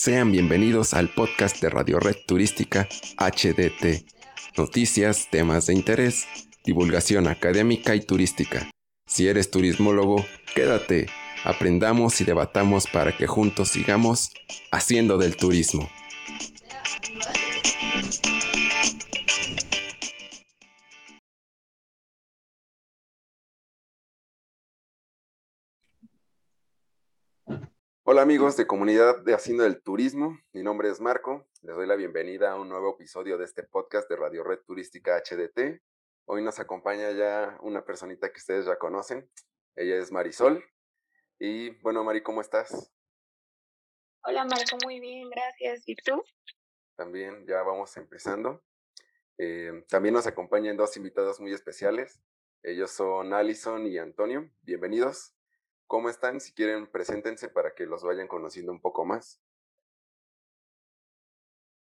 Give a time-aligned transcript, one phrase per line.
[0.00, 2.88] Sean bienvenidos al podcast de Radio Red Turística
[3.18, 4.06] HDT.
[4.56, 6.24] Noticias, temas de interés,
[6.64, 8.70] divulgación académica y turística.
[9.08, 10.24] Si eres turismólogo,
[10.54, 11.08] quédate,
[11.42, 14.30] aprendamos y debatamos para que juntos sigamos
[14.70, 15.90] haciendo del turismo.
[28.10, 31.94] Hola amigos de comunidad de Haciendo del Turismo, mi nombre es Marco, les doy la
[31.94, 35.82] bienvenida a un nuevo episodio de este podcast de Radio Red Turística HDT.
[36.24, 39.30] Hoy nos acompaña ya una personita que ustedes ya conocen,
[39.76, 40.64] ella es Marisol.
[41.38, 42.90] Y bueno, Mari, ¿cómo estás?
[44.22, 45.86] Hola Marco, muy bien, gracias.
[45.86, 46.24] ¿Y tú?
[46.96, 48.64] También, ya vamos empezando.
[49.36, 52.22] Eh, también nos acompañan dos invitados muy especiales.
[52.62, 54.50] Ellos son Alison y Antonio.
[54.62, 55.37] Bienvenidos.
[55.88, 56.40] ¿Cómo están?
[56.40, 59.40] Si quieren, preséntense para que los vayan conociendo un poco más.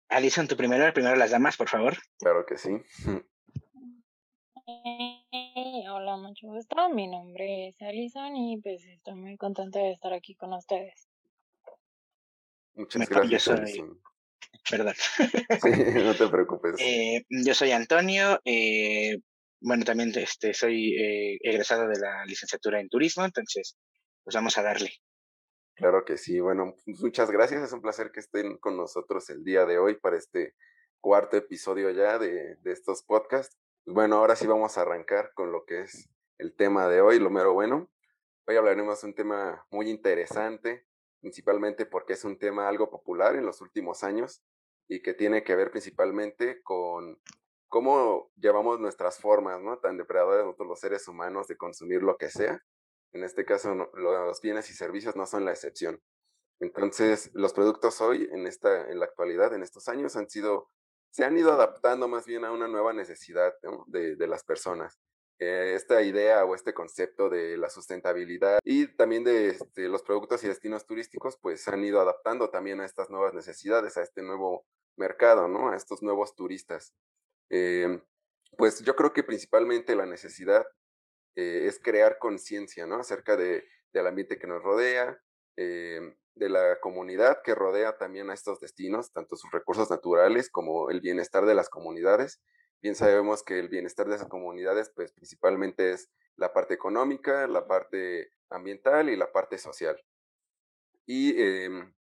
[0.08, 1.98] Alison, tu primero, primero las damas, por favor.
[2.19, 2.70] Claro que sí.
[5.91, 6.89] hola, mucho gusto.
[6.89, 11.06] Mi nombre es Alison y pues estoy muy contenta de estar aquí con ustedes.
[12.75, 13.44] Muchas gracias.
[13.44, 13.84] Yo soy...
[14.70, 14.94] Perdón.
[15.62, 15.70] Sí,
[16.03, 16.77] no te preocupes.
[16.78, 18.41] Eh, yo soy Antonio.
[18.47, 19.19] Eh,
[19.62, 23.77] bueno, también este, soy eh, egresado de la licenciatura en turismo, entonces,
[24.25, 24.91] pues vamos a darle.
[25.75, 26.41] Claro que sí.
[26.41, 27.62] Bueno, pues, muchas gracias.
[27.62, 30.55] Es un placer que estén con nosotros el día de hoy para este
[31.01, 33.59] cuarto episodio ya de, de estos podcasts.
[33.87, 37.31] Bueno, ahora sí vamos a arrancar con lo que es el tema de hoy, lo
[37.31, 37.91] mero bueno.
[38.47, 40.87] Hoy hablaremos de un tema muy interesante,
[41.20, 44.45] principalmente porque es un tema algo popular en los últimos años
[44.89, 47.20] y que tiene que ver principalmente con
[47.69, 49.78] cómo llevamos nuestras formas, ¿no?
[49.78, 52.62] Tan depredadoras nosotros los seres humanos de consumir lo que sea.
[53.12, 56.00] En este caso, los bienes y servicios no son la excepción.
[56.60, 60.69] Entonces, los productos hoy, en, esta, en la actualidad, en estos años, han sido,
[61.10, 63.53] se han ido adaptando más bien a una nueva necesidad
[63.88, 64.98] de, de, las personas.
[65.38, 70.44] Eh, esta idea o este concepto de la sustentabilidad y también de, este, los productos
[70.44, 74.22] y destinos turísticos, pues se han ido adaptando también a estas nuevas necesidades, a este
[74.22, 74.64] nuevo
[74.97, 75.70] mercado, ¿no?
[75.70, 76.94] A estos nuevos turistas.
[77.50, 78.00] Eh,
[78.56, 80.64] pues yo creo que principalmente la necesidad
[81.34, 82.97] eh, es crear conciencia, ¿no?
[82.97, 85.20] Acerca de, del ambiente que nos rodea,
[85.56, 90.91] eh, de la comunidad que rodea también a estos destinos, tanto sus recursos naturales como
[90.91, 92.41] el bienestar de las comunidades.
[92.81, 97.66] Bien sabemos que el bienestar de esas comunidades, pues principalmente es la parte económica, la
[97.66, 100.03] parte ambiental y la parte social.
[101.06, 101.94] Y em,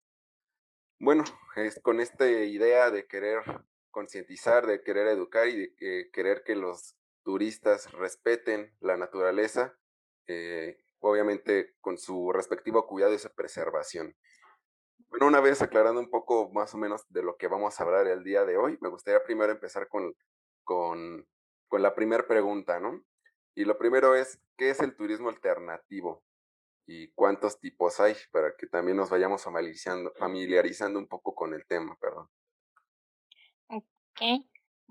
[0.99, 1.23] bueno,
[1.55, 3.39] es con esta idea de querer
[3.91, 9.77] concientizar, de querer educar y de querer que los turistas respeten la naturaleza,
[10.27, 14.15] eh, obviamente con su respectivo cuidado y su preservación.
[15.09, 18.07] Bueno, una vez aclarando un poco más o menos de lo que vamos a hablar
[18.07, 20.13] el día de hoy, me gustaría primero empezar con,
[20.63, 21.27] con,
[21.67, 23.03] con la primera pregunta, ¿no?
[23.55, 26.23] Y lo primero es, ¿qué es el turismo alternativo?
[26.85, 28.15] ¿Y cuántos tipos hay?
[28.31, 32.29] Para que también nos vayamos familiarizando, familiarizando un poco con el tema, perdón.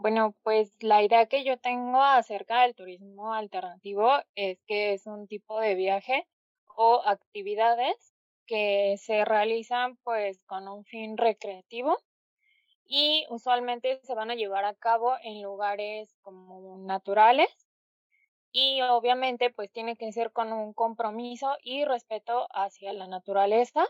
[0.01, 5.27] Bueno, pues la idea que yo tengo acerca del turismo alternativo es que es un
[5.27, 6.29] tipo de viaje
[6.77, 8.15] o actividades
[8.47, 11.99] que se realizan pues con un fin recreativo
[12.87, 17.49] y usualmente se van a llevar a cabo en lugares como naturales
[18.53, 23.87] y obviamente pues tiene que ser con un compromiso y respeto hacia la naturaleza.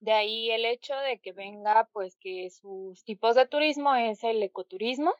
[0.00, 4.42] De ahí el hecho de que venga, pues que sus tipos de turismo es el
[4.42, 5.14] ecoturismo,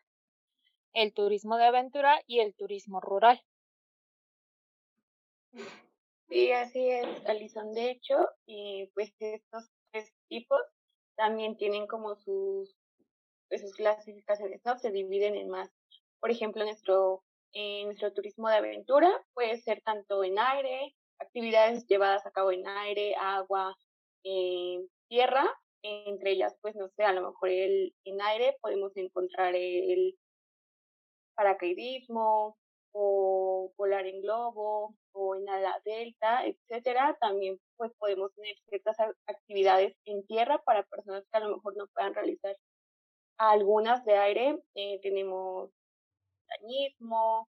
[0.97, 3.45] el turismo de aventura y el turismo rural.
[6.31, 7.75] Sí, así es, Alison.
[7.75, 8.15] De hecho,
[8.47, 10.61] eh, pues estos tres tipos
[11.15, 12.75] también tienen como sus,
[13.49, 14.79] pues, sus clasificaciones, ¿no?
[14.79, 15.71] Se dividen en más.
[16.19, 22.25] Por ejemplo, nuestro, en nuestro turismo de aventura puede ser tanto en aire, actividades llevadas
[22.25, 23.77] a cabo en aire, agua,
[24.25, 25.45] en tierra,
[25.83, 30.19] entre ellas, pues no sé, a lo mejor el, en aire podemos encontrar el
[31.37, 32.57] paracaidismo
[32.93, 37.17] o volar en globo o en ala delta, etcétera.
[37.21, 38.97] También pues podemos tener ciertas
[39.27, 42.57] actividades en tierra para personas que a lo mejor no puedan realizar
[43.39, 44.63] algunas de aire.
[44.75, 45.71] Eh, tenemos
[46.49, 47.49] dañismo,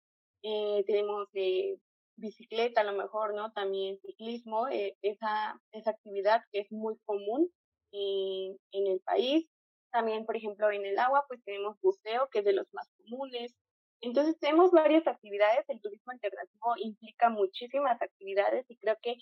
[0.43, 1.79] eh, tenemos eh,
[2.17, 3.53] bicicleta a lo mejor, ¿no?
[3.53, 7.51] También ciclismo, eh, esa, esa actividad que es muy común
[7.93, 9.49] en el país.
[9.91, 13.55] También, por ejemplo, en el agua, pues tenemos buceo, que es de los más comunes.
[14.03, 15.65] Entonces, tenemos varias actividades.
[15.69, 19.17] El turismo alternativo implica muchísimas actividades y creo que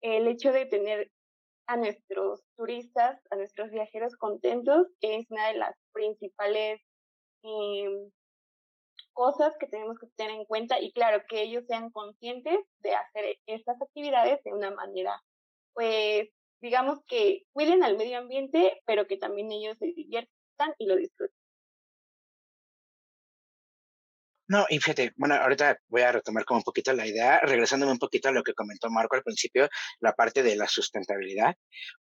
[0.00, 1.10] el hecho de tener
[1.66, 6.80] a nuestros turistas, a nuestros viajeros contentos, es una de las principales
[7.42, 8.10] em,
[9.12, 13.38] cosas que tenemos que tener en cuenta y claro, que ellos sean conscientes de hacer
[13.46, 15.22] estas actividades de una manera,
[15.74, 16.28] pues,
[16.60, 21.43] digamos que cuiden al medio ambiente, pero que también ellos se diviertan y lo disfruten.
[24.46, 27.98] No, y fíjate, bueno, ahorita voy a retomar como un poquito la idea, regresándome un
[27.98, 29.68] poquito a lo que comentó Marco al principio,
[30.00, 31.54] la parte de la sustentabilidad,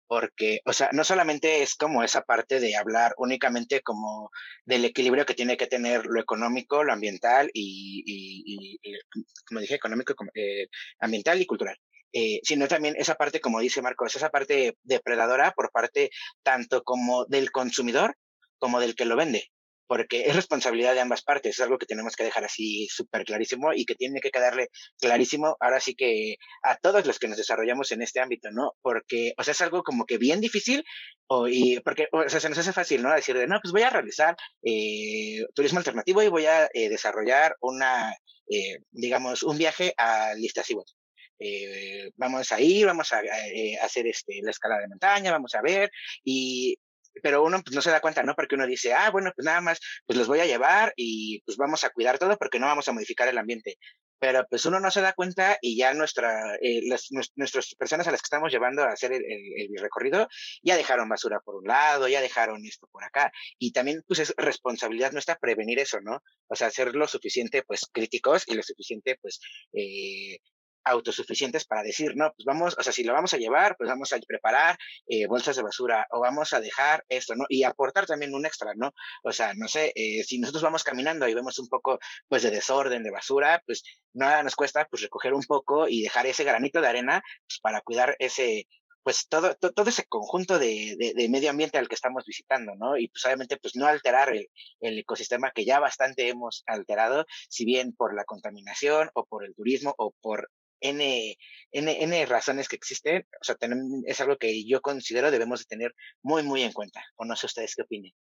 [0.08, 4.30] porque, o sea, no solamente es como esa parte de hablar únicamente como
[4.66, 9.00] del equilibrio que tiene que tener lo económico, lo ambiental y, y, y,
[9.48, 10.68] como dije, económico, eh,
[11.00, 11.78] ambiental y cultural.
[12.12, 16.12] Eh, sino también esa parte, como dice Marco, es esa parte depredadora por parte
[16.44, 18.16] tanto como del consumidor
[18.60, 19.53] como del que lo vende
[19.88, 23.74] porque es responsabilidad de ambas partes, es algo que tenemos que dejar así súper clarísimo
[23.74, 24.70] y que tiene que quedarle
[25.00, 28.74] clarísimo ahora sí que a todos los que nos desarrollamos en este ámbito, ¿no?
[28.82, 30.84] Porque, o sea, es algo como que bien difícil,
[31.28, 33.14] o, y porque, o sea, se nos hace fácil, ¿no?
[33.14, 38.14] Decir, no, pues voy a realizar eh, turismo alternativo y voy a eh, desarrollar una,
[38.50, 40.98] eh, digamos, un viaje a Listasivos.
[41.40, 45.62] Eh, vamos a ir, vamos a, eh, hacer este, la escalada de montaña, vamos a
[45.62, 45.92] ver,
[46.24, 46.78] y
[47.22, 48.36] pero uno pues no se da cuenta, ¿no?
[48.36, 51.58] Porque uno dice, ah, bueno, pues nada más, pues los voy a llevar y pues
[51.58, 53.78] vamos a cuidar todo porque no vamos a modificar el ambiente.
[54.20, 58.12] Pero pues uno no se da cuenta y ya nuestra, eh, las, nuestras personas a
[58.12, 59.22] las que estamos llevando a hacer el,
[59.82, 60.30] recorrido
[60.62, 63.34] ya dejaron basura por un lado, ya dejaron esto por acá.
[63.60, 66.24] Y también pues es responsabilidad nuestra prevenir eso, ¿no?
[66.48, 69.42] O sea, ser lo suficiente pues críticos y lo suficiente pues
[69.74, 70.40] eh,
[70.86, 74.12] autosuficientes para decir, no, pues vamos, o sea, si lo vamos a llevar, pues vamos
[74.14, 74.78] a preparar
[75.08, 77.46] eh, bolsas de basura o vamos a dejar esto, ¿no?
[77.50, 78.92] Y aportar también un extra, ¿no?
[79.24, 82.52] O sea, no sé, eh, si nosotros vamos caminando y vemos un poco, pues, de
[82.52, 83.84] desorden, de basura, pues
[84.14, 87.82] nada nos cuesta, pues, recoger un poco y dejar ese granito de arena, pues, para
[87.82, 88.68] cuidar ese,
[89.04, 92.98] pues todo, todo ese conjunto de, de, medio ambiente al que estamos visitando, ¿no?
[92.98, 94.50] Y pues obviamente pues no alterar el,
[94.80, 99.54] el, ecosistema que ya bastante hemos alterado, si bien por la contaminación o por el
[99.56, 100.50] turismo o por
[100.84, 101.38] N,
[101.72, 103.56] N, N razones que existen, o sea,
[104.06, 107.04] es algo que yo considero debemos de tener muy, muy en cuenta.
[107.16, 108.12] O no sé ustedes qué opinen.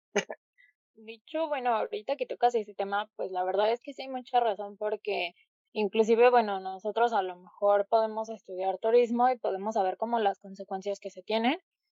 [0.95, 4.39] Dicho, bueno, ahorita que tocas ese tema, pues la verdad es que sí hay mucha
[4.39, 5.33] razón porque
[5.73, 10.99] inclusive, bueno, nosotros a lo mejor podemos estudiar turismo y podemos saber como las consecuencias
[10.99, 11.59] que se tienen,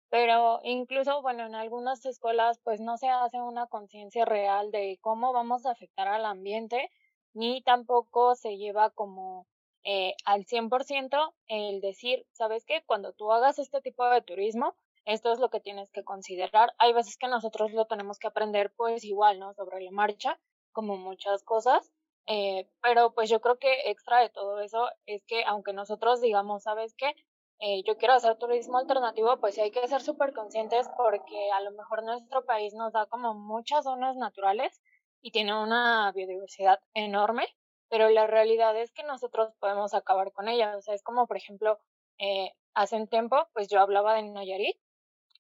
[0.10, 5.34] pero incluso, bueno, en algunas escuelas pues no se hace una conciencia real de cómo
[5.34, 6.92] vamos a afectar al ambiente,
[7.34, 9.48] ni tampoco se lleva como
[9.84, 12.84] eh, al 100% el decir, ¿sabes qué?
[12.86, 14.76] Cuando tú hagas este tipo de turismo,
[15.06, 16.74] esto es lo que tienes que considerar.
[16.78, 19.54] Hay veces que nosotros lo tenemos que aprender pues igual, ¿no?
[19.54, 20.40] Sobre la marcha,
[20.72, 21.92] como muchas cosas.
[22.28, 26.64] Eh, pero pues yo creo que extra de todo eso es que aunque nosotros digamos,
[26.64, 27.14] ¿sabes qué?
[27.60, 31.72] Eh, yo quiero hacer turismo alternativo, pues hay que ser súper conscientes porque a lo
[31.72, 34.82] mejor nuestro país nos da como muchas zonas naturales
[35.22, 37.46] y tiene una biodiversidad enorme
[37.94, 40.76] pero la realidad es que nosotros podemos acabar con ella.
[40.76, 41.78] O sea, es como, por ejemplo,
[42.18, 44.78] eh, hace un tiempo, pues yo hablaba de Nayarit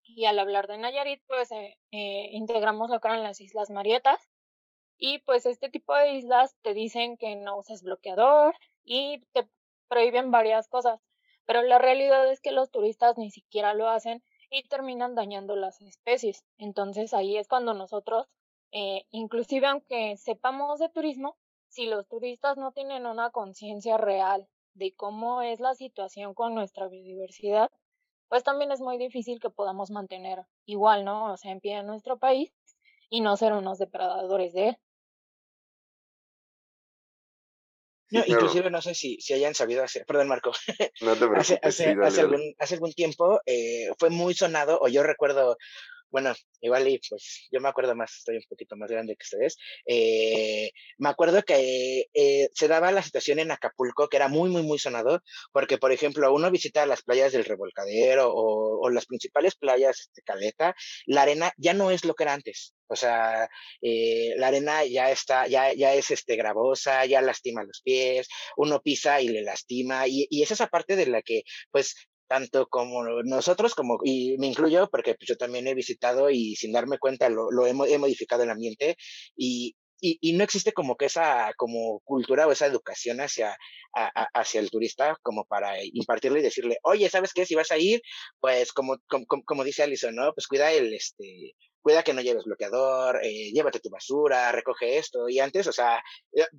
[0.03, 4.29] y al hablar de Nayarit, pues eh, eh, integramos lo que eran las Islas Marietas
[4.99, 9.49] y pues este tipo de islas te dicen que no uses bloqueador y te
[9.87, 11.01] prohíben varias cosas,
[11.47, 15.81] pero la realidad es que los turistas ni siquiera lo hacen y terminan dañando las
[15.81, 16.45] especies.
[16.59, 18.27] Entonces ahí es cuando nosotros,
[19.09, 21.35] inclusive aunque sepamos de turismo,
[21.73, 26.87] si los turistas no tienen una conciencia real de cómo es la situación con nuestra
[26.87, 27.71] biodiversidad,
[28.29, 31.33] pues también es muy difícil que podamos mantener igual, ¿no?
[31.33, 32.53] O sea, en pie en nuestro país
[33.09, 34.77] y no ser unos depredadores de él.
[38.11, 40.51] No, inclusive no sé si, si hayan sabido hacer, perdón Marco,
[41.01, 45.01] no te hace, hace, hace, algún, hace algún tiempo eh, fue muy sonado, o yo
[45.01, 45.57] recuerdo
[46.13, 49.57] bueno, igual y pues yo me acuerdo más, estoy un poquito más grande que ustedes,
[49.87, 54.61] eh, me acuerdo que eh, se daba la situación en Acapulco que era muy, muy,
[54.61, 60.11] muy sonado, porque por ejemplo uno visita las playas del Revolcadero o, las principales playas
[60.15, 60.75] de Caleta,
[61.07, 62.75] la arena ya no es lo que era antes.
[62.87, 63.49] O sea,
[63.81, 68.81] eh, la arena ya está, ya, ya es este gravosa, ya lastima los pies, uno
[68.81, 71.41] pisa y le lastima, y, y es esa parte de la que,
[71.71, 71.95] pues,
[72.27, 76.71] tanto como nosotros, como, y me incluyo porque pues, yo también he visitado y sin
[76.71, 78.97] darme cuenta lo, lo he, he, modificado el ambiente
[79.35, 83.57] y, y, y, no existe como que esa como cultura o esa educación hacia,
[83.93, 87.45] hacia el turista como para impartirle y decirle, oye, ¿sabes qué?
[87.45, 88.01] Si vas a ir,
[88.39, 90.33] pues como, como, como dice Alison, ¿no?
[90.33, 95.29] Pues cuida el, este, cuida que no lleves bloqueador, eh, llévate tu basura, recoge esto.
[95.29, 96.01] Y antes, o sea,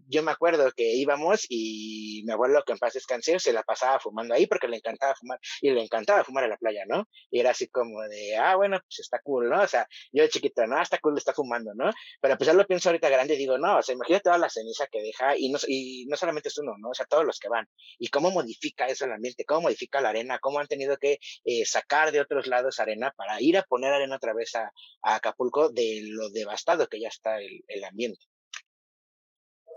[0.09, 3.99] yo, me acuerdo que íbamos y mi abuelo, que en paz descansé, se la pasaba
[3.99, 7.09] fumando ahí porque le encantaba fumar y le encantaba fumar en la playa, ¿no?
[7.31, 9.63] Y era así como de, ah, bueno, pues está cool, ¿no?
[9.63, 11.91] O sea, yo de chiquito, no, está cool, está fumando, ¿no?
[12.21, 14.51] Pero pues ya lo pienso ahorita grande y digo, no, o sea, imagínate toda la
[14.51, 16.91] ceniza que deja y no, y no solamente es uno, ¿no?
[16.91, 17.67] O sea, todos los que van.
[17.99, 21.65] Y cómo modifica eso el ambiente, cómo modifica la arena, cómo han tenido que eh,
[21.65, 24.71] sacar de otros lados arena para ir a poner arena otra vez a,
[25.17, 28.21] Acapulco de lo devastado que ya está el, ambiente.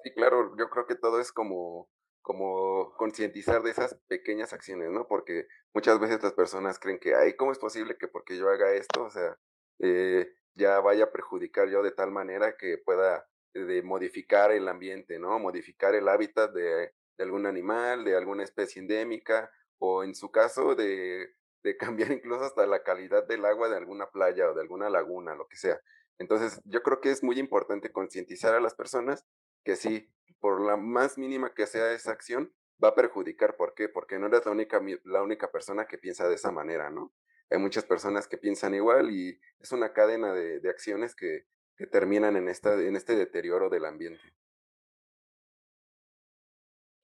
[0.03, 1.89] Sí, claro, yo creo que todo es como
[2.21, 5.07] como concientizar de esas pequeñas acciones, ¿no?
[5.07, 8.73] Porque muchas veces las personas creen que, ay, ¿cómo es posible que porque yo haga
[8.73, 9.37] esto, o sea,
[9.79, 14.67] eh, ya vaya a perjudicar yo de tal manera que pueda eh, de modificar el
[14.67, 15.39] ambiente, ¿no?
[15.39, 20.75] Modificar el hábitat de, de, algún animal, de alguna especie endémica, o en su caso
[20.75, 21.33] de,
[21.67, 25.35] de cambiar incluso hasta la calidad del agua de alguna playa o de alguna laguna,
[25.35, 25.79] lo que sea.
[26.17, 29.25] Entonces, yo creo que es muy importante concientizar a las personas
[29.63, 33.55] que sí, por la más mínima que sea esa acción, va a perjudicar.
[33.55, 33.89] ¿Por qué?
[33.89, 37.13] Porque no eres la única, la única persona que piensa de esa manera, ¿no?
[37.49, 41.45] Hay muchas personas que piensan igual y es una cadena de, de acciones que,
[41.77, 44.21] que terminan en, esta, en este deterioro del ambiente.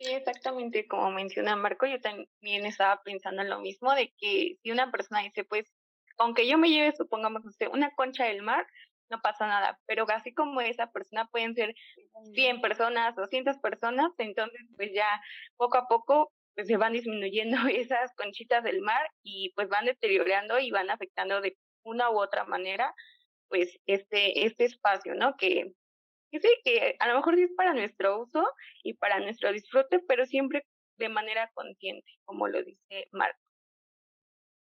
[0.03, 4.72] Sí, exactamente como menciona Marco, yo también estaba pensando en lo mismo, de que si
[4.72, 5.65] una persona dice, pues,
[6.17, 8.67] aunque yo me lleve, supongamos, una concha del mar,
[9.10, 11.74] no pasa nada, pero así como esa persona pueden ser
[12.33, 15.07] 100 personas, 200 personas, entonces pues ya
[15.55, 20.60] poco a poco pues se van disminuyendo esas conchitas del mar y pues van deteriorando
[20.60, 22.93] y van afectando de una u otra manera
[23.50, 25.36] pues este este espacio, ¿no?
[25.38, 25.74] Que
[26.33, 28.43] que sí, que a lo mejor sí es para nuestro uso
[28.83, 30.65] y para nuestro disfrute, pero siempre
[30.97, 33.39] de manera consciente, como lo dice Marco.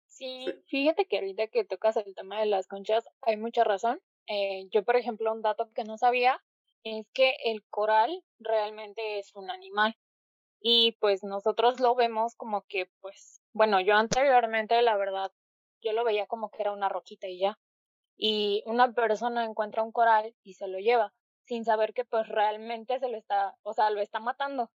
[0.07, 4.01] Sí, fíjate que ahorita que tocas el tema de las conchas, hay mucha razón.
[4.29, 6.41] Eh, yo, por ejemplo, un dato que no sabía
[6.85, 9.97] es que el coral realmente es un animal.
[10.61, 15.33] Y pues nosotros lo vemos como que, pues, bueno, yo anteriormente, la verdad,
[15.83, 17.59] yo lo veía como que era una roquita y ya.
[18.17, 21.13] Y una persona encuentra un coral y se lo lleva
[21.47, 24.71] sin saber que pues realmente se lo está, o sea, lo está matando.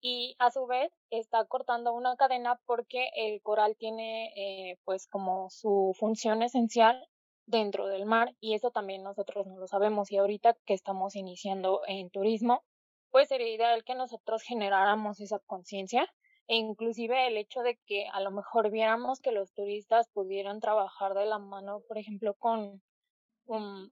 [0.00, 5.50] Y a su vez está cortando una cadena porque el coral tiene eh, pues como
[5.50, 7.08] su función esencial
[7.46, 11.80] dentro del mar y eso también nosotros no lo sabemos y ahorita que estamos iniciando
[11.86, 12.62] en turismo
[13.10, 16.06] pues sería ideal que nosotros generáramos esa conciencia
[16.46, 21.14] e inclusive el hecho de que a lo mejor viéramos que los turistas pudieran trabajar
[21.14, 22.82] de la mano por ejemplo con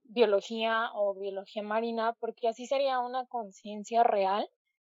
[0.04, 4.48] biología o biología marina, porque así sería una conciencia real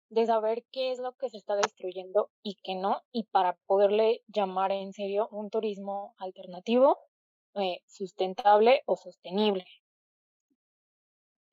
[0.09, 4.23] de saber qué es lo que se está destruyendo y qué no, y para poderle
[4.27, 6.99] llamar en serio un turismo alternativo,
[7.55, 9.65] eh, sustentable o sostenible.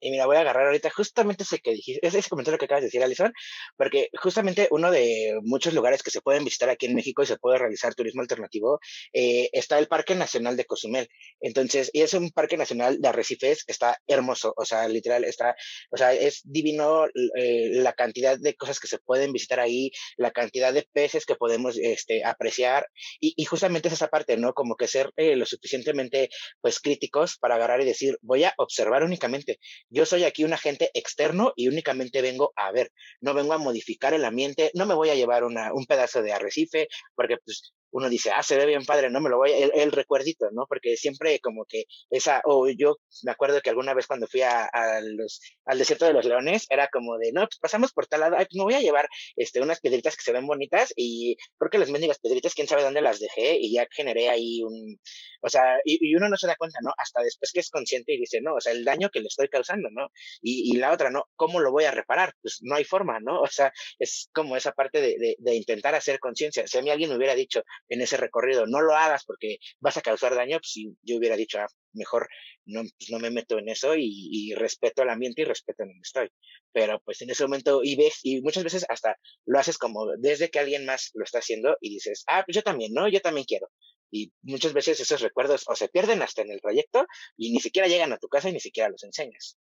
[0.05, 2.89] Y mira, voy a agarrar ahorita justamente ese que dijiste, ese comentario que acabas de
[2.89, 3.33] decir, Alison,
[3.77, 7.39] porque justamente uno de muchos lugares que se pueden visitar aquí en México y se
[7.39, 8.81] puede realizar turismo alternativo
[9.15, 11.09] eh, está el Parque Nacional de Cozumel.
[11.41, 15.57] Entonces, y es un parque nacional de arrecifes, está hermoso, o sea, literal, está,
[15.91, 17.07] o sea, es divino
[17.37, 21.35] eh, la cantidad de cosas que se pueden visitar ahí, la cantidad de peces que
[21.35, 22.87] podemos este, apreciar,
[23.21, 24.53] y, y justamente es esa parte, ¿no?
[24.53, 26.29] Como que ser eh, lo suficientemente,
[26.61, 29.59] pues, críticos para agarrar y decir, voy a observar únicamente
[29.95, 34.13] yo soy aquí un agente externo y únicamente vengo a ver, no vengo a modificar
[34.13, 38.11] el ambiente, no me voy a llevar una, un pedazo de arrecife, porque pues uno
[38.11, 40.67] dice, ah, se ve bien padre, no me lo voy a, el, recuerdito, ¿no?
[40.69, 44.69] Porque siempre como que esa, o yo me acuerdo que alguna vez cuando fui a,
[45.01, 48.37] los, al desierto de los leones, era como de, no, pues pasamos por tal lado,
[48.37, 51.79] pues me voy a llevar este, unas piedritas que se ven bonitas y creo que
[51.79, 54.99] las mendigas piedritas, quién sabe dónde las dejé y ya generé ahí un,
[55.41, 56.91] o sea, y, uno no se da cuenta, ¿no?
[56.97, 59.49] Hasta después que es consciente y dice, no, o sea, el daño que le estoy
[59.49, 60.09] causando, ¿no?
[60.43, 61.29] Y, y la otra, ¿no?
[61.37, 62.35] ¿Cómo lo voy a reparar?
[62.43, 63.41] Pues no hay forma, ¿no?
[63.41, 66.67] O sea, es como esa parte de, de, de intentar hacer conciencia.
[66.67, 69.97] Si a mí alguien me hubiera dicho, en ese recorrido, no lo hagas porque vas
[69.97, 72.29] a causar daño, pues si yo hubiera dicho, ah, mejor
[72.67, 76.29] no, pues no me meto en eso y, respeto al ambiente y respeto donde estoy.
[76.73, 79.17] Pero pues en ese momento, y ves, y muchas veces hasta
[79.47, 82.63] lo haces como desde que alguien más lo está haciendo y dices, ah, pues yo
[82.63, 83.09] también, ¿no?
[83.09, 83.69] Yo también quiero.
[84.11, 87.89] Y muchas veces esos recuerdos o se pierden hasta en el trayecto y ni siquiera
[87.89, 89.59] llegan a tu casa y ni siquiera los enseñas.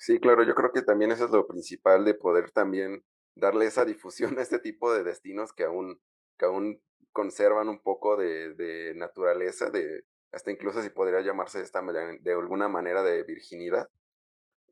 [0.00, 3.04] Sí, claro, yo creo que también eso es lo principal de poder también
[3.34, 6.00] darle esa difusión a este tipo de destinos que aún
[6.38, 11.64] que aún conservan un poco de, de naturaleza, de hasta incluso si podría llamarse de,
[11.64, 13.90] esta, de alguna manera de virginidad,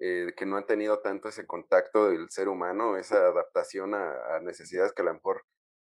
[0.00, 4.94] eh, que no han tenido tanto ese contacto del ser humano, esa adaptación a, necesidades
[4.94, 5.44] que a lo mejor,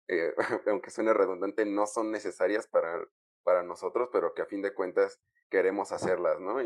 [0.07, 0.33] eh,
[0.67, 3.03] aunque suene redundante, no son necesarias para,
[3.43, 6.61] para nosotros, pero que a fin de cuentas queremos hacerlas, ¿no?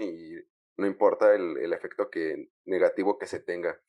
[0.79, 3.79] No importa el, el efecto que, negativo que se tenga.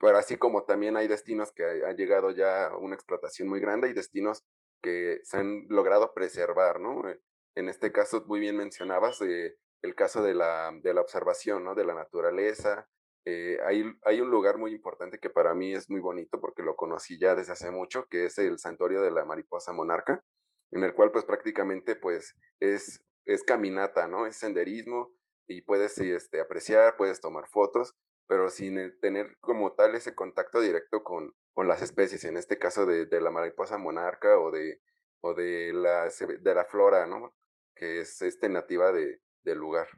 [0.00, 3.86] Pero así como también hay destinos que ha, llegado ya a una explotación muy grande,
[3.86, 4.44] hay destinos
[4.82, 7.08] que se han logrado preservar, ¿no?
[7.08, 7.20] Eh,
[7.54, 11.76] en este caso, muy bien mencionabas eh, el caso de la, de la observación, ¿no?
[11.76, 12.88] De la naturaleza,
[13.24, 16.74] eh, hay, hay, un lugar muy importante que para mí es muy bonito porque lo
[16.74, 20.24] conocí ya desde hace mucho, que es el santuario de la mariposa monarca,
[20.72, 24.26] en el cual pues prácticamente pues es, es caminata, ¿no?
[24.26, 25.12] Es senderismo
[25.46, 27.94] y puedes este, apreciar, puedes tomar fotos,
[28.26, 32.86] pero sin tener como tal ese contacto directo con, con las especies, en este caso
[32.86, 34.80] de, de la mariposa monarca o de,
[35.20, 36.08] o de, la,
[36.40, 37.34] de la flora, ¿no?
[37.74, 39.88] Que es este nativa de, del lugar.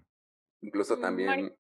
[0.60, 1.56] Incluso también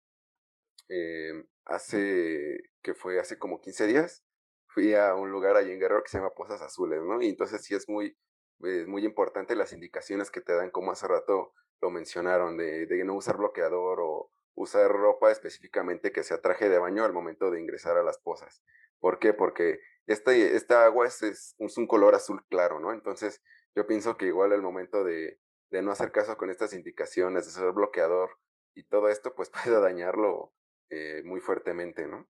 [0.89, 4.25] eh, hace, que fue hace como 15 días,
[4.67, 7.21] fui a un lugar allí en Guerrero que se llama Pozas Azules, ¿no?
[7.23, 8.17] Y entonces sí es muy,
[8.61, 13.15] es muy importante las indicaciones que te dan, como hace rato lo mencionaron, de, no
[13.15, 17.97] usar bloqueador o usar ropa específicamente que sea traje de baño al momento de ingresar
[17.97, 18.63] a las pozas.
[18.99, 19.33] ¿Por qué?
[19.33, 22.93] Porque este, esta agua es, es, un color azul claro, ¿no?
[22.93, 23.43] Entonces
[23.77, 25.39] yo pienso que igual el momento de,
[25.71, 28.31] de no hacer caso con estas indicaciones, de usar bloqueador
[28.75, 30.53] y todo esto, pues puede dañarlo
[30.91, 32.29] eh, muy fuertemente, ¿no?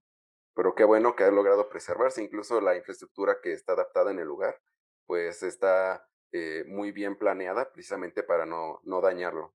[0.55, 4.27] Pero qué bueno que ha logrado preservarse, incluso la infraestructura que está adaptada en el
[4.27, 4.59] lugar,
[5.05, 9.53] pues está eh, muy bien planeada precisamente para no, no dañarlo.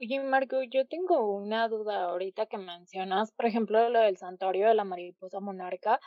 [0.00, 4.74] Oye, Marco, yo tengo una duda ahorita que mencionas, por ejemplo, lo del santuario de
[4.74, 6.00] la mariposa monarca.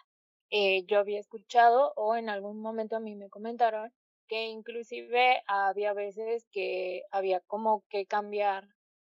[0.50, 3.92] Eh, yo había escuchado o en algún momento a mí me comentaron
[4.28, 8.68] que inclusive había veces que había como que cambiar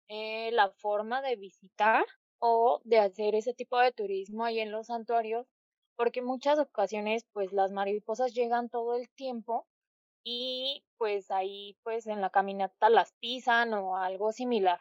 [0.09, 2.05] eh, la forma de visitar
[2.39, 5.47] o de hacer ese tipo de turismo ahí en los santuarios,
[5.97, 9.67] porque muchas ocasiones pues las mariposas llegan todo el tiempo
[10.25, 14.81] y pues ahí pues en la caminata las pisan o algo similar.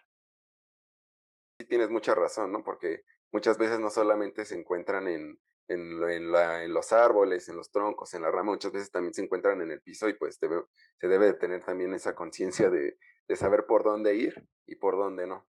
[1.60, 2.63] Sí, tienes mucha razón, ¿no?
[2.63, 7.72] Porque muchas veces no solamente se encuentran en, en, la, en los árboles, en los
[7.72, 11.08] troncos, en la rama, muchas veces también se encuentran en el piso y pues se
[11.08, 12.98] debe de tener también esa conciencia de,
[13.28, 15.47] de saber por dónde ir y por dónde no.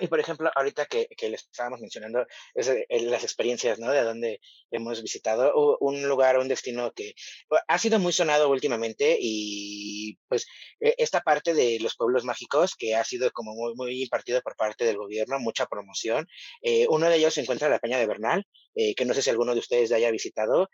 [0.00, 3.90] Y por ejemplo, ahorita que, que les estábamos mencionando es, eh, las experiencias, ¿no?
[3.90, 7.14] De dónde hemos visitado un lugar, un destino que
[7.66, 10.46] ha sido muy sonado últimamente y pues
[10.80, 14.56] e, esta parte de los pueblos mágicos que ha sido como muy, muy impartido por
[14.56, 16.26] parte del gobierno, mucha promoción.
[16.62, 19.22] Eh, uno de ellos se encuentra en la Peña de Bernal, eh, que no sé
[19.22, 20.68] si alguno de ustedes ya haya visitado.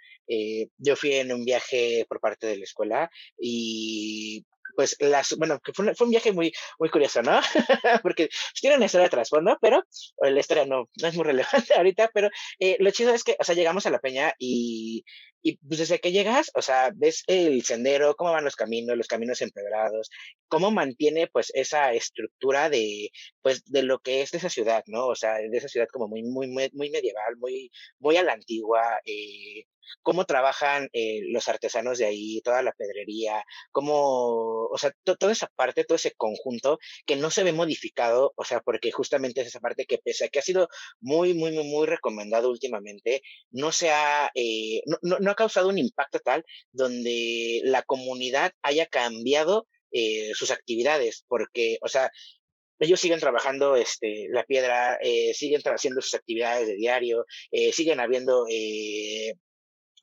[0.78, 4.44] yo fui en un viaje por parte de la escuela y
[4.76, 7.40] pues las, bueno, que fue, un viaje muy, muy curioso, ¿no?
[8.02, 8.28] Porque
[8.60, 9.82] tiene una historia de trasfondo, pero
[10.20, 13.44] la historia no, no es muy relevante ahorita, pero eh, lo chido es que, o
[13.44, 15.04] sea, llegamos a la peña y,
[15.46, 19.06] y pues desde que llegas, o sea, ves el sendero, cómo van los caminos, los
[19.06, 20.10] caminos empedrados,
[20.48, 23.10] cómo mantiene pues esa estructura de,
[23.42, 25.06] pues, de lo que es de esa ciudad, ¿no?
[25.06, 29.00] O sea, de esa ciudad como muy, muy, muy medieval, muy, muy a la antigua,
[29.04, 29.66] eh,
[30.02, 35.48] cómo trabajan eh, los artesanos de ahí, toda la pedrería, cómo, o sea, toda esa
[35.48, 39.60] parte, todo ese conjunto que no se ve modificado, o sea, porque justamente es esa
[39.60, 40.68] parte que pese a que ha sido
[41.00, 45.78] muy, muy, muy, muy recomendado últimamente, no se ha, eh, no, no, ha causado un
[45.78, 52.10] impacto tal donde la comunidad haya cambiado eh, sus actividades, porque, o sea,
[52.78, 54.98] ellos siguen trabajando este, la piedra,
[55.32, 57.24] siguen haciendo sus actividades de diario,
[57.72, 59.32] siguen habiendo eh,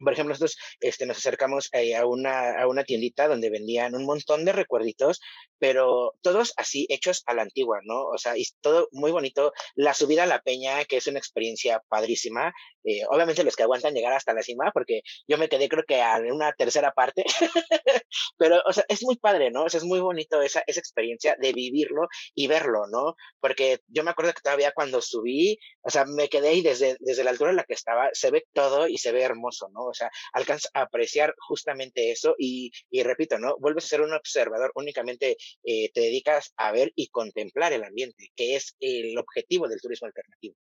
[0.04, 4.06] por ejemplo, nosotros este, nos acercamos eh, a, una, a una tiendita donde vendían un
[4.06, 5.22] montón de recuerditos,
[5.64, 8.02] pero todos así hechos a la antigua, ¿no?
[8.08, 9.54] O sea, y todo muy bonito.
[9.76, 12.54] La subida a la peña, que es una experiencia padrísima.
[12.84, 16.02] Eh, obviamente los que aguantan llegar hasta la cima, porque yo me quedé creo que
[16.02, 17.24] en una tercera parte,
[18.38, 19.64] pero, o sea, es muy padre, ¿no?
[19.64, 23.16] O sea, es muy bonito esa, esa experiencia de vivirlo y verlo, ¿no?
[23.40, 27.24] Porque yo me acuerdo que todavía cuando subí, o sea, me quedé ahí desde, desde
[27.24, 29.86] la altura en la que estaba, se ve todo y se ve hermoso, ¿no?
[29.86, 33.56] O sea, alcanzas a apreciar justamente eso y, y repito, ¿no?
[33.60, 38.30] Vuelves a ser un observador, únicamente eh, te dedicas a ver y contemplar el ambiente,
[38.36, 40.56] que es el objetivo del turismo alternativo.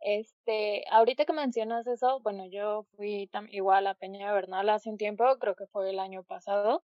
[0.00, 4.98] Este, ahorita que mencionas eso, bueno, yo fui igual a Peña de Bernal hace un
[4.98, 6.84] tiempo, creo que fue el año pasado,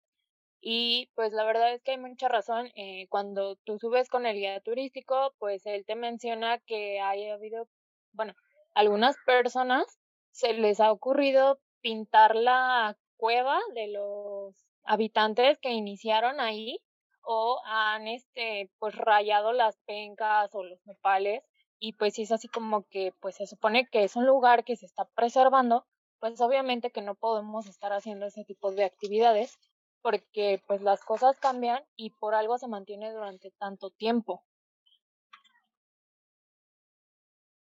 [0.61, 2.69] y pues la verdad es que hay mucha razón.
[2.75, 7.67] Eh, cuando tú subes con el guía turístico, pues él te menciona que haya habido,
[8.13, 8.33] bueno,
[8.75, 9.85] algunas personas
[10.31, 16.79] se les ha ocurrido pintar la cueva de los habitantes que iniciaron ahí
[17.23, 21.43] o han este pues rayado las pencas o los nopales
[21.79, 24.85] y pues es así como que pues se supone que es un lugar que se
[24.85, 25.85] está preservando
[26.19, 29.57] pues obviamente que no podemos estar haciendo ese tipo de actividades
[30.01, 34.43] porque pues las cosas cambian y por algo se mantiene durante tanto tiempo.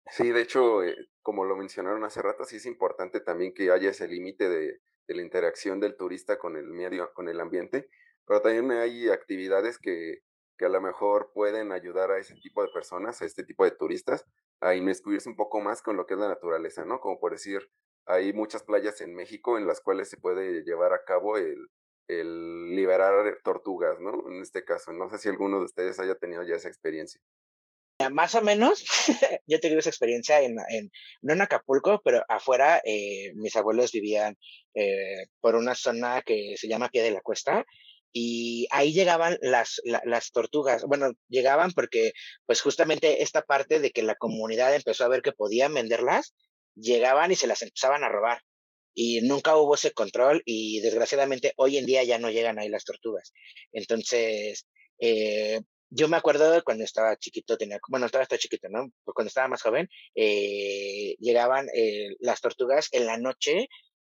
[0.08, 3.89] Sí, de hecho, eh, como lo mencionaron hace rato, sí es importante también que haya
[3.89, 7.89] ese límite de, de la interacción del turista con el medio, con el ambiente,
[8.26, 10.20] pero también hay actividades que,
[10.58, 13.72] que a lo mejor pueden ayudar a ese tipo de personas, a este tipo de
[13.72, 14.26] turistas,
[14.62, 17.00] a inmiscuirse un poco más con lo que es la naturaleza, ¿no?
[17.00, 17.70] Como por decir,
[18.06, 21.68] hay muchas playas en México en las cuales se puede llevar a cabo el,
[22.08, 24.30] el liberar tortugas, ¿no?
[24.30, 27.20] En este caso, no sé si alguno de ustedes haya tenido ya esa experiencia.
[28.12, 28.84] Más o menos,
[29.48, 33.94] yo he tenido esa experiencia en, en, no en Acapulco, pero afuera, eh, mis abuelos
[33.94, 34.38] vivían
[34.74, 37.66] eh, por una zona que se llama Pie de la Cuesta,
[38.17, 40.86] y ahí llegaban las, las tortugas.
[40.86, 42.13] Bueno, llegaban porque
[42.45, 46.34] pues justamente esta parte de que la comunidad empezó a ver que podían venderlas,
[46.75, 48.41] llegaban y se las empezaban a robar.
[48.93, 52.86] Y nunca hubo ese control y desgraciadamente hoy en día ya no llegan ahí las
[52.86, 53.34] tortugas.
[53.73, 54.65] Entonces,
[54.97, 58.93] eh, yo me acuerdo cuando estaba chiquito, tenía, bueno, estaba hasta chiquito, ¿no?
[59.04, 63.67] Pues cuando estaba más joven, eh, llegaban eh, las tortugas en la noche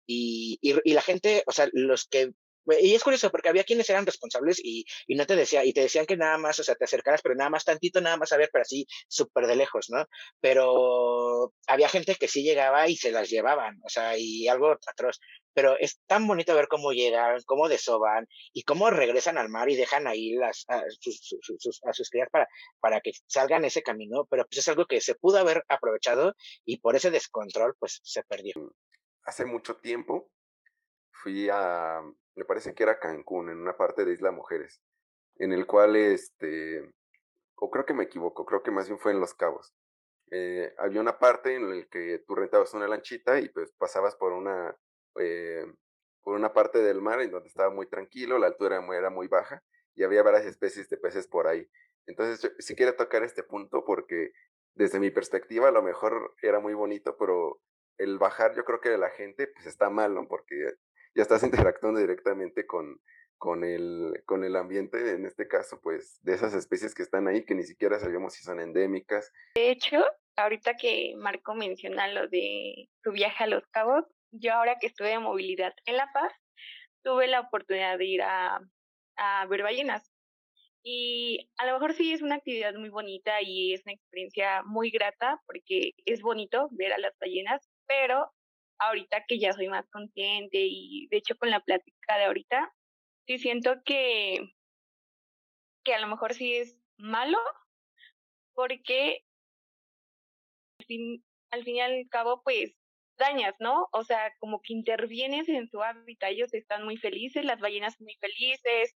[0.05, 2.33] y, y, y, la gente, o sea, los que
[2.65, 5.81] y es curioso porque había quienes eran responsables y, y, no te decía, y te
[5.81, 8.37] decían que nada más, o sea, te acercaras, pero nada más tantito, nada más a
[8.37, 10.05] ver, pero así súper de lejos, ¿no?
[10.39, 15.19] Pero había gente que sí llegaba y se las llevaban, o sea, y algo atroz.
[15.53, 19.75] Pero es tan bonito ver cómo llegan, cómo desoban y cómo regresan al mar y
[19.75, 21.81] dejan ahí las, a, sus, sus,
[22.31, 22.47] para,
[22.79, 26.33] para que salgan ese camino, pero pues es algo que se pudo haber aprovechado
[26.65, 28.53] y por ese descontrol, pues se perdió.
[29.25, 30.31] Hace mucho tiempo
[31.11, 32.01] fui a,
[32.35, 34.81] me parece que era Cancún, en una parte de Isla Mujeres,
[35.37, 36.93] en el cual, este,
[37.55, 39.73] o creo que me equivoco, creo que más bien fue en Los Cabos.
[40.31, 44.33] Eh, había una parte en la que tú rentabas una lanchita y pues pasabas por
[44.33, 44.75] una,
[45.19, 45.65] eh,
[46.23, 49.61] por una parte del mar en donde estaba muy tranquilo, la altura era muy baja
[49.95, 51.69] y había varias especies de peces por ahí.
[52.07, 54.31] Entonces, yo, sí quiero tocar este punto porque
[54.75, 57.61] desde mi perspectiva a lo mejor era muy bonito, pero
[57.97, 60.27] el bajar yo creo que de la gente pues está mal, ¿no?
[60.27, 60.73] Porque
[61.15, 63.01] ya estás interactuando directamente con,
[63.37, 67.45] con, el, con el ambiente, en este caso, pues, de esas especies que están ahí,
[67.45, 69.31] que ni siquiera sabemos si son endémicas.
[69.55, 70.03] De hecho,
[70.35, 75.09] ahorita que Marco menciona lo de su viaje a Los Cabos, yo ahora que estuve
[75.09, 76.33] de movilidad en La Paz,
[77.03, 78.59] tuve la oportunidad de ir a,
[79.17, 80.09] a ver ballenas.
[80.85, 84.89] Y a lo mejor sí es una actividad muy bonita y es una experiencia muy
[84.89, 88.31] grata porque es bonito ver a las ballenas, pero
[88.87, 92.73] ahorita que ya soy más consciente y de hecho con la plática de ahorita,
[93.27, 94.53] sí siento que,
[95.83, 97.37] que a lo mejor sí es malo
[98.53, 99.23] porque
[100.79, 102.75] al fin, al fin y al cabo pues
[103.17, 103.87] dañas, ¿no?
[103.91, 108.15] O sea, como que intervienes en su hábitat, ellos están muy felices, las ballenas muy
[108.15, 108.95] felices,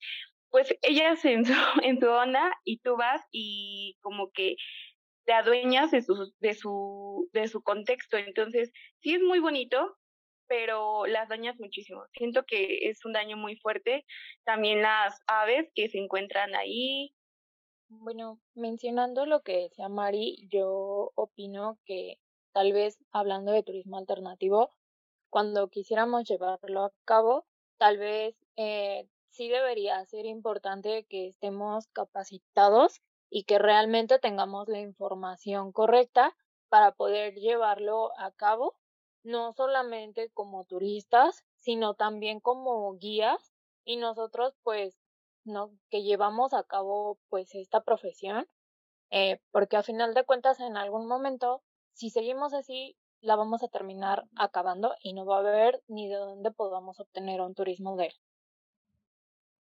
[0.50, 4.56] pues ellas en su, en su onda y tú vas y como que
[5.24, 8.16] te adueñas de su, de su, de su contexto.
[8.16, 9.96] Entonces, sí es muy bonito,
[10.46, 12.04] pero las dañas muchísimo.
[12.12, 14.04] Siento que es un daño muy fuerte.
[14.44, 17.14] También las aves que se encuentran ahí.
[17.88, 22.18] Bueno, mencionando lo que decía Mari, yo opino que
[22.52, 24.74] tal vez hablando de turismo alternativo,
[25.30, 27.46] cuando quisiéramos llevarlo a cabo,
[27.78, 33.02] tal vez eh, sí debería ser importante que estemos capacitados
[33.34, 36.36] y que realmente tengamos la información correcta
[36.68, 38.76] para poder llevarlo a cabo,
[39.24, 43.52] no solamente como turistas, sino también como guías
[43.84, 44.96] y nosotros pues
[45.42, 48.46] no que llevamos a cabo pues esta profesión
[49.10, 53.68] eh, porque a final de cuentas en algún momento si seguimos así la vamos a
[53.68, 58.06] terminar acabando y no va a haber ni de dónde podamos obtener un turismo de
[58.06, 58.14] él.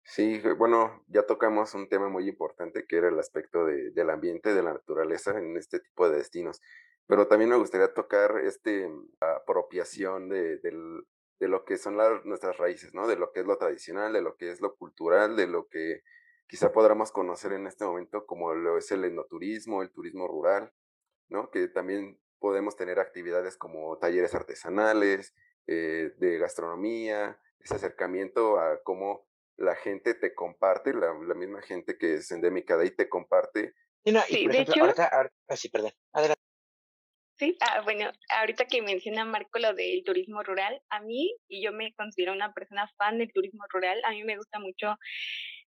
[0.09, 4.55] Sí, bueno, ya tocamos un tema muy importante que era el aspecto de, del ambiente,
[4.55, 6.61] de la naturaleza en este tipo de destinos.
[7.05, 11.05] Pero también me gustaría tocar este apropiación de, del,
[11.39, 11.95] de lo que son
[12.25, 13.07] nuestras raíces, ¿no?
[13.07, 16.01] De lo que es lo tradicional, de lo que es lo cultural, de lo que
[16.47, 20.73] quizá podamos conocer en este momento como lo es el endoturismo, el turismo rural,
[21.27, 21.51] ¿no?
[21.51, 25.35] Que también podemos tener actividades como talleres artesanales,
[25.67, 29.28] eh, de gastronomía, ese acercamiento a cómo
[29.59, 33.73] la gente te comparte, la, la, misma gente que es endémica de ahí te comparte.
[34.05, 36.41] Sí, no, y Sí, por de ejemplo, hecho- ahorita, ahor- ah, sí, perdón, adelante.
[37.37, 41.71] Sí, ah, bueno, ahorita que menciona Marco lo del turismo rural, a mí, y yo
[41.71, 44.95] me considero una persona fan del turismo rural, a mí me gusta mucho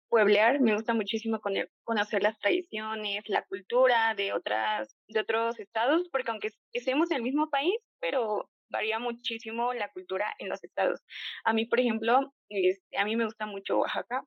[0.08, 6.08] pueblear, me gusta muchísimo cono- conocer las tradiciones, la cultura de otras, de otros estados,
[6.12, 11.00] porque aunque estemos en el mismo país, pero varía muchísimo la cultura en los estados.
[11.44, 14.24] A mí, por ejemplo, este, a mí me gusta mucho Oaxaca.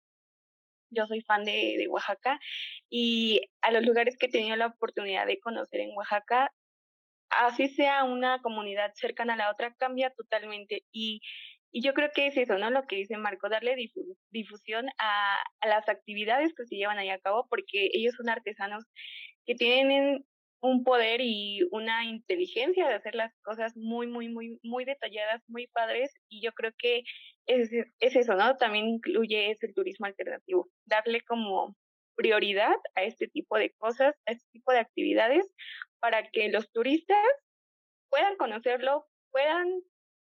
[0.89, 2.39] Yo soy fan de, Oaxaca
[2.89, 6.51] y a los lugares que he tenido la oportunidad de conocer en Oaxaca,
[7.29, 10.86] así sea una comunidad cercana a la otra, cambia totalmente.
[10.93, 11.21] Y,
[11.71, 12.69] y yo creo que es eso, ¿no?
[12.71, 13.75] Lo que dice Marco, darle
[14.31, 18.86] difusión a, a las actividades que se llevan ahí a cabo, porque ellos son artesanos
[19.45, 20.25] que tienen
[20.62, 25.67] un poder y una inteligencia de hacer las cosas muy, muy, muy, muy detalladas, muy
[25.67, 27.04] padres, y yo creo que
[27.46, 28.58] es, es eso, ¿no?
[28.58, 31.76] También incluye ese turismo alternativo, darle como
[32.15, 35.46] prioridad a este tipo de cosas, a este tipo de actividades,
[36.00, 37.17] para que los turistas
[38.10, 39.67] puedan conocerlo, puedan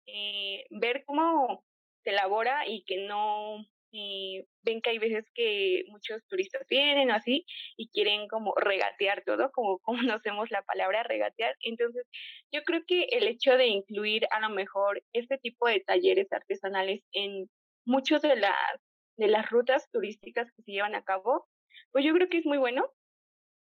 [0.08, 1.64] eh, ver cómo
[2.04, 7.46] se elabora y que no eh, ven que hay veces que muchos turistas vienen así
[7.78, 9.80] y quieren como regatear todo, como
[10.24, 11.56] conocemos la palabra regatear.
[11.62, 12.06] Entonces,
[12.52, 17.02] yo creo que el hecho de incluir a lo mejor este tipo de talleres artesanales
[17.14, 17.50] en
[17.86, 18.82] muchos de las
[19.18, 21.48] de las rutas turísticas que se llevan a cabo,
[21.92, 22.92] pues yo creo que es muy bueno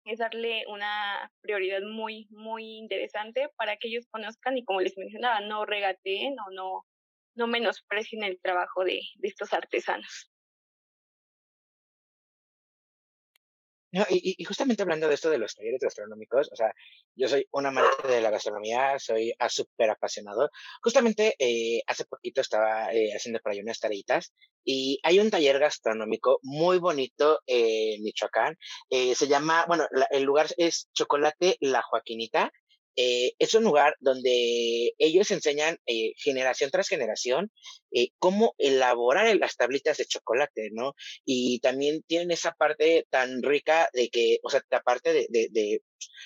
[0.04, 5.40] es darle una prioridad muy, muy interesante para que ellos conozcan y como les mencionaba,
[5.40, 6.84] no regateen o no,
[7.34, 10.30] no menosprecien el trabajo de, de estos artesanos.
[13.94, 16.74] No, y, y, justamente hablando de esto de los talleres gastronómicos, o sea,
[17.14, 20.50] yo soy un amante de la gastronomía, soy súper apasionado.
[20.82, 25.60] Justamente eh, hace poquito estaba eh, haciendo por ahí unas tareitas y hay un taller
[25.60, 28.58] gastronómico muy bonito en Michoacán.
[28.90, 32.50] Eh, se llama, bueno, la, el lugar es Chocolate La Joaquinita
[32.96, 37.50] eh, es un lugar donde ellos enseñan eh, generación tras generación
[37.92, 40.94] eh, cómo elaborar las tablitas de chocolate, ¿no?
[41.24, 45.82] Y también tienen esa parte tan rica de que, o sea, la parte de,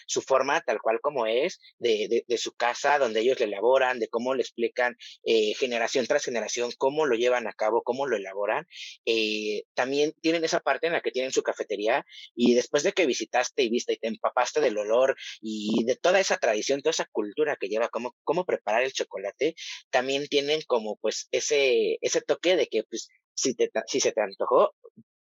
[0.07, 4.09] su forma tal cual como es, de, de, su casa, donde ellos le elaboran, de
[4.09, 8.67] cómo le explican eh, generación tras generación, cómo lo llevan a cabo, cómo lo elaboran.
[9.05, 12.05] Eh, también tienen esa parte en la que tienen su cafetería
[12.35, 16.21] y después de que visitaste y viste y te empapaste del olor y de toda
[16.21, 19.55] esa tradición, toda esa cultura que lleva, cómo, cómo preparar el chocolate,
[19.91, 24.21] también tienen como pues ese, ese toque de que pues si, te, si se te
[24.21, 24.75] antojó,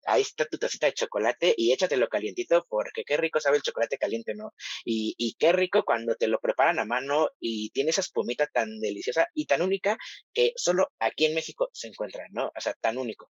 [0.05, 3.97] ahí está tu tacita de chocolate y échatelo calientito porque qué rico sabe el chocolate
[3.97, 4.53] caliente, ¿no?
[4.85, 8.79] Y, y qué rico cuando te lo preparan a mano y tiene esa espumita tan
[8.79, 9.97] deliciosa y tan única
[10.33, 12.47] que solo aquí en México se encuentra, ¿no?
[12.47, 13.29] O sea, tan único.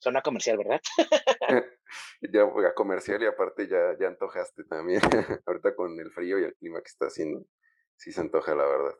[0.00, 0.80] Zona comercial, ¿verdad?
[2.20, 5.00] ya fue a comercial y aparte ya, ya antojaste también.
[5.46, 7.44] Ahorita con el frío y el clima que está haciendo,
[7.96, 8.94] sí se antoja, la verdad.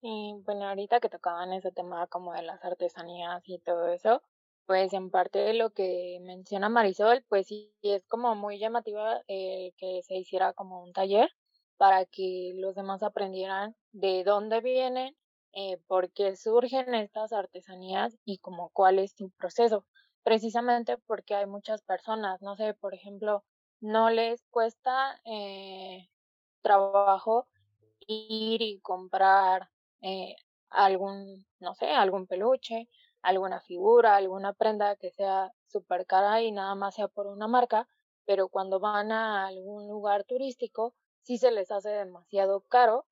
[0.00, 4.22] Sí, bueno, ahorita que tocaban ese tema como de las artesanías y todo eso,
[4.68, 9.72] pues en parte de lo que menciona Marisol, pues sí es como muy llamativa eh,
[9.78, 11.30] que se hiciera como un taller
[11.78, 15.16] para que los demás aprendieran de dónde vienen,
[15.54, 19.86] eh, por qué surgen estas artesanías y como cuál es su proceso.
[20.22, 23.44] Precisamente porque hay muchas personas, no sé, por ejemplo,
[23.80, 26.10] no les cuesta eh,
[26.60, 27.48] trabajo
[28.06, 29.70] ir y comprar
[30.02, 30.36] eh,
[30.68, 32.88] algún, no sé, algún peluche
[33.28, 37.88] alguna figura, alguna prenda que sea súper cara y nada más sea por una marca,
[38.24, 43.06] pero cuando van a algún lugar turístico, sí se les hace demasiado caro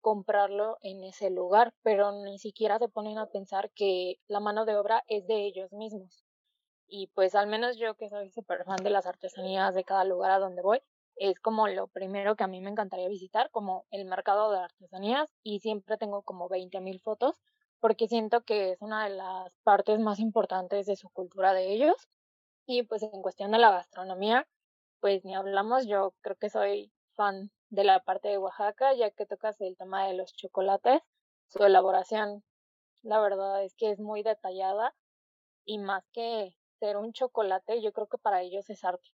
[0.00, 4.76] comprarlo en ese lugar, pero ni siquiera se ponen a pensar que la mano de
[4.76, 6.24] obra es de ellos mismos.
[6.86, 10.30] Y pues al menos yo que soy súper fan de las artesanías de cada lugar
[10.30, 10.80] a donde voy,
[11.16, 15.30] es como lo primero que a mí me encantaría visitar, como el mercado de artesanías
[15.42, 17.40] y siempre tengo como 20 mil fotos
[17.80, 22.08] porque siento que es una de las partes más importantes de su cultura de ellos.
[22.66, 24.48] Y pues en cuestión de la gastronomía,
[25.00, 29.26] pues ni hablamos, yo creo que soy fan de la parte de Oaxaca, ya que
[29.26, 31.02] tocas el tema de los chocolates,
[31.48, 32.42] su elaboración,
[33.02, 34.94] la verdad es que es muy detallada
[35.64, 39.08] y más que ser un chocolate, yo creo que para ellos es arte.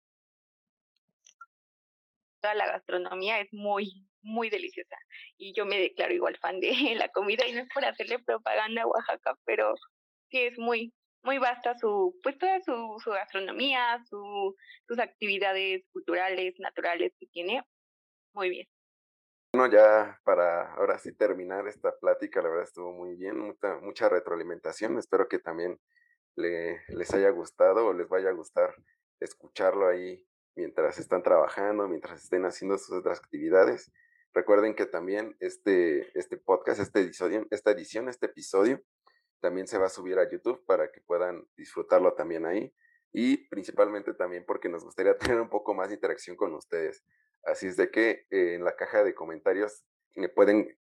[2.41, 4.95] Toda la gastronomía es muy, muy deliciosa.
[5.37, 8.83] Y yo me declaro igual fan de la comida y no es por hacerle propaganda
[8.83, 9.73] a Oaxaca, pero
[10.29, 14.55] sí es muy, muy vasta su, pues toda su, su gastronomía, su,
[14.87, 17.63] sus actividades culturales, naturales que tiene.
[18.33, 18.67] Muy bien.
[19.53, 24.09] Bueno, ya para ahora sí terminar esta plática, la verdad estuvo muy bien, mucha, mucha
[24.09, 24.99] retroalimentación.
[24.99, 25.79] Espero que también
[26.35, 28.75] le, les haya gustado o les vaya a gustar
[29.19, 33.91] escucharlo ahí mientras están trabajando, mientras estén haciendo sus otras actividades.
[34.37, 38.83] Recuerden que también este, este podcast, esta edición, esta edición, este episodio,
[39.39, 42.71] también se va a subir a YouTube para que puedan disfrutarlo también ahí.
[43.11, 47.03] Y principalmente también porque nos gustaría tener un poco más de interacción con ustedes.
[47.45, 50.77] Así es de que eh, en la caja de comentarios me pueden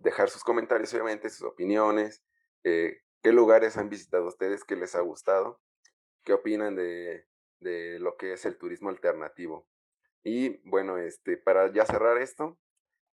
[0.00, 2.24] dejar sus comentarios, obviamente, sus opiniones,
[2.64, 5.60] eh, qué lugares han visitado ustedes, qué les ha gustado,
[6.24, 7.24] qué opinan de,
[7.60, 9.68] de lo que es el turismo alternativo.
[10.24, 12.58] Y bueno, este, para ya cerrar esto,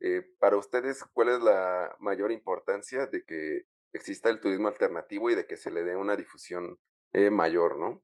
[0.00, 5.34] eh, para ustedes, ¿cuál es la mayor importancia de que exista el turismo alternativo y
[5.34, 6.78] de que se le dé una difusión
[7.12, 8.02] eh, mayor, no?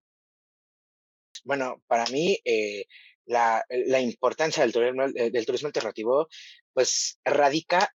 [1.45, 2.85] Bueno, para mí eh,
[3.25, 6.29] la, la, importancia del turismo, del turismo alternativo
[6.73, 7.93] pues radica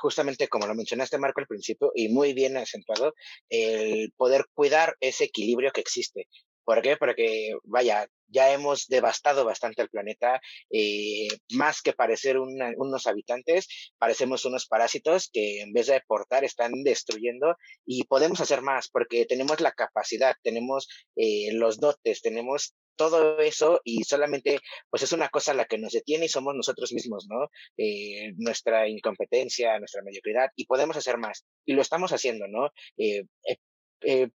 [0.00, 3.14] justamente como lo mencionaste Marco al principio y muy bien acentuado,
[3.48, 6.28] el poder cuidar ese equilibrio que existe.
[6.64, 6.96] ¿Por qué?
[6.96, 14.44] Porque, vaya, ya hemos devastado bastante el planeta, eh, más que parecer unos habitantes, parecemos
[14.44, 19.60] unos parásitos que en vez de aportar están destruyendo y podemos hacer más porque tenemos
[19.60, 25.54] la capacidad, tenemos eh, los dotes, tenemos todo eso y solamente pues es una cosa
[25.54, 27.48] la que nos detiene y somos nosotros mismos, ¿no?
[27.76, 32.70] Eh, nuestra incompetencia, nuestra mediocridad y podemos hacer más y lo estamos haciendo, ¿no?
[32.96, 33.24] Eh,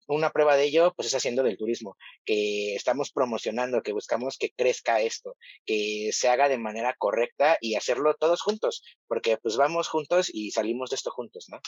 [0.09, 4.53] una prueba de ello, pues es haciendo del turismo, que estamos promocionando, que buscamos que
[4.53, 9.89] crezca esto, que se haga de manera correcta y hacerlo todos juntos, porque pues vamos
[9.89, 11.61] juntos y salimos de esto juntos, ¿no?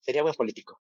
[0.00, 0.80] Sería buen político.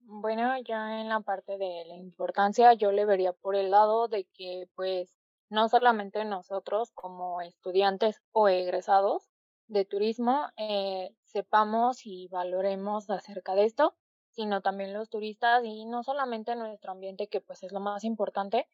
[0.00, 4.24] bueno, ya en la parte de la importancia, yo le vería por el lado de
[4.34, 5.10] que pues
[5.50, 9.30] no solamente nosotros como estudiantes o egresados,
[9.66, 13.96] de turismo eh, sepamos y valoremos acerca de esto,
[14.30, 18.68] sino también los turistas y no solamente nuestro ambiente, que pues es lo más importante,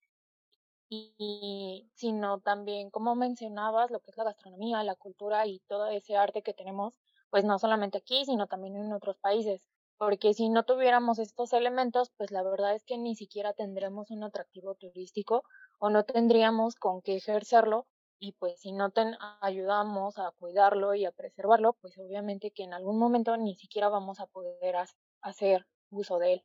[0.91, 6.17] y, sino también, como mencionabas, lo que es la gastronomía, la cultura y todo ese
[6.17, 6.95] arte que tenemos,
[7.31, 9.69] pues no solamente aquí, sino también en otros países.
[9.99, 14.25] Porque si no tuviéramos estos elementos, pues la verdad es que ni siquiera tendremos un
[14.25, 15.45] atractivo turístico
[15.79, 17.87] o no tendríamos con qué ejercerlo
[18.21, 19.03] y pues si no te
[19.41, 24.21] ayudamos a cuidarlo y a preservarlo, pues obviamente que en algún momento ni siquiera vamos
[24.21, 24.77] a poder
[25.23, 26.45] hacer uso de él.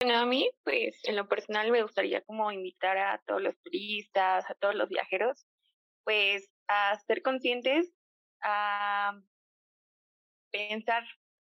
[0.00, 4.48] Bueno, a mí, pues en lo personal me gustaría como invitar a todos los turistas,
[4.48, 5.46] a todos los viajeros,
[6.04, 7.92] pues a ser conscientes,
[8.42, 9.20] a
[10.52, 11.04] pensar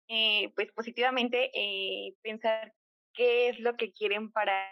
[0.10, 2.74] eh, pues positivamente, eh, pensar
[3.14, 4.66] qué es lo que quieren para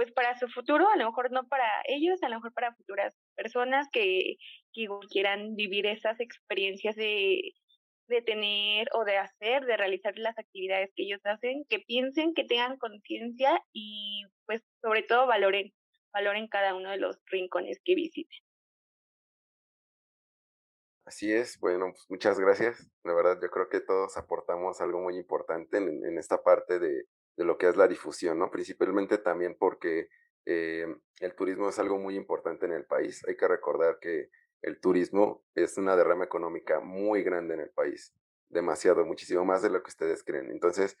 [0.00, 3.14] pues para su futuro, a lo mejor no para ellos, a lo mejor para futuras
[3.36, 4.38] personas que,
[4.72, 7.52] que quieran vivir esas experiencias de,
[8.08, 12.44] de tener o de hacer, de realizar las actividades que ellos hacen, que piensen, que
[12.44, 15.70] tengan conciencia y pues sobre todo valoren,
[16.14, 18.38] valoren cada uno de los rincones que visiten.
[21.04, 22.90] Así es, bueno, pues muchas gracias.
[23.04, 27.04] La verdad, yo creo que todos aportamos algo muy importante en, en esta parte de,
[27.36, 28.50] de lo que es la difusión, ¿no?
[28.50, 30.08] Principalmente también porque
[30.46, 30.86] eh,
[31.20, 33.22] el turismo es algo muy importante en el país.
[33.28, 34.30] Hay que recordar que
[34.62, 38.14] el turismo es una derrama económica muy grande en el país,
[38.48, 40.50] demasiado, muchísimo más de lo que ustedes creen.
[40.50, 40.98] Entonces,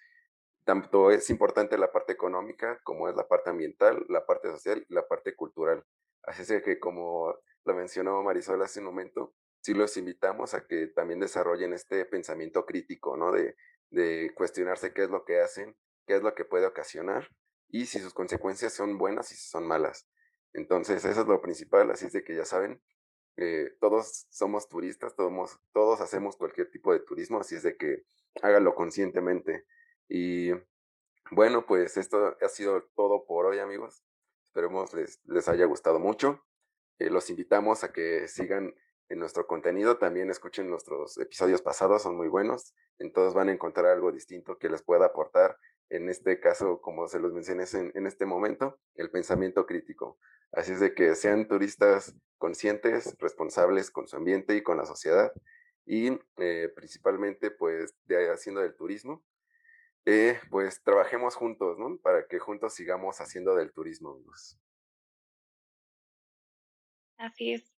[0.64, 4.94] tanto es importante la parte económica como es la parte ambiental, la parte social y
[4.94, 5.84] la parte cultural.
[6.22, 10.86] Así es que, como lo mencionó Marisol hace un momento, sí los invitamos a que
[10.88, 13.32] también desarrollen este pensamiento crítico, ¿no?
[13.32, 13.56] De,
[13.90, 15.76] de cuestionarse qué es lo que hacen,
[16.10, 17.28] qué es lo que puede ocasionar
[17.68, 20.08] y si sus consecuencias son buenas y si son malas.
[20.52, 22.82] Entonces, eso es lo principal, así es de que ya saben,
[23.36, 28.02] eh, todos somos turistas, todos, todos hacemos cualquier tipo de turismo, así es de que
[28.42, 29.66] háganlo conscientemente.
[30.08, 30.50] Y
[31.30, 34.02] bueno, pues esto ha sido todo por hoy, amigos.
[34.48, 36.44] Esperemos les, les haya gustado mucho.
[36.98, 38.74] Eh, los invitamos a que sigan
[39.10, 42.74] en nuestro contenido, también escuchen nuestros episodios pasados, son muy buenos.
[42.98, 45.56] En todos van a encontrar algo distinto que les pueda aportar
[45.90, 50.18] en este caso, como se los mencioné en, este momento, el pensamiento crítico.
[50.52, 55.32] Así es de que sean turistas conscientes, responsables con su ambiente y con la sociedad
[55.84, 59.24] y eh, principalmente pues de, haciendo del turismo,
[60.06, 61.98] eh, pues trabajemos juntos, ¿no?
[61.98, 64.18] Para que juntos sigamos haciendo del turismo.
[67.18, 67.72] Así es.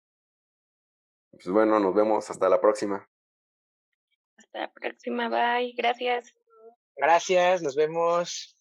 [1.31, 3.09] Pues bueno, nos vemos hasta la próxima.
[4.37, 6.35] Hasta la próxima, bye, gracias.
[6.97, 8.57] Gracias, nos vemos.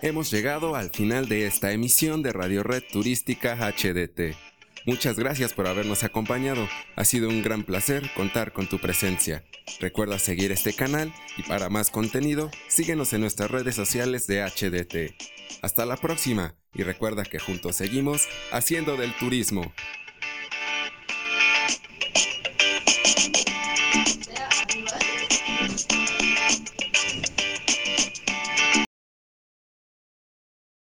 [0.00, 4.47] Hemos llegado al final de esta emisión de Radio Red Turística HDT.
[4.88, 6.66] Muchas gracias por habernos acompañado.
[6.96, 9.44] Ha sido un gran placer contar con tu presencia.
[9.80, 15.14] Recuerda seguir este canal y para más contenido, síguenos en nuestras redes sociales de HDT.
[15.60, 19.74] Hasta la próxima y recuerda que juntos seguimos haciendo del turismo